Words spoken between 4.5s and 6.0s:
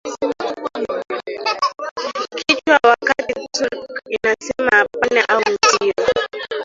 hapana au ndiyo